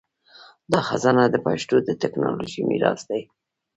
[0.71, 3.21] دا خزانه د پښتو د ټکنالوژۍ میراث دی.